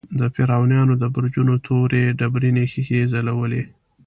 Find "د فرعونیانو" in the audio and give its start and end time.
0.19-0.93